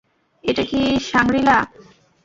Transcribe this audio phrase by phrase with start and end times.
[0.43, 1.57] এটা কি শাংরি-লা?